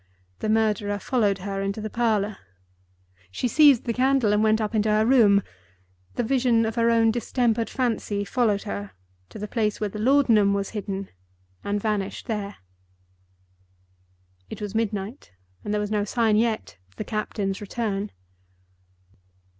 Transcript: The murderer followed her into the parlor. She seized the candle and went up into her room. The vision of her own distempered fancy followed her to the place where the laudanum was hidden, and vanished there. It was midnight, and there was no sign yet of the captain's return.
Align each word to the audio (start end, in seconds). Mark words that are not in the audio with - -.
The 0.39 0.49
murderer 0.49 0.97
followed 0.97 1.37
her 1.45 1.61
into 1.61 1.79
the 1.79 1.87
parlor. 1.91 2.37
She 3.29 3.47
seized 3.47 3.83
the 3.83 3.93
candle 3.93 4.33
and 4.33 4.41
went 4.41 4.59
up 4.59 4.73
into 4.73 4.89
her 4.89 5.05
room. 5.05 5.43
The 6.15 6.23
vision 6.23 6.65
of 6.65 6.73
her 6.73 6.89
own 6.89 7.11
distempered 7.11 7.69
fancy 7.69 8.25
followed 8.25 8.63
her 8.63 8.93
to 9.29 9.37
the 9.37 9.47
place 9.47 9.79
where 9.79 9.91
the 9.91 9.99
laudanum 9.99 10.55
was 10.55 10.71
hidden, 10.71 11.09
and 11.63 11.79
vanished 11.79 12.25
there. 12.25 12.55
It 14.49 14.59
was 14.59 14.73
midnight, 14.73 15.33
and 15.63 15.71
there 15.71 15.79
was 15.79 15.91
no 15.91 16.03
sign 16.03 16.35
yet 16.35 16.77
of 16.89 16.95
the 16.95 17.03
captain's 17.05 17.61
return. 17.61 18.11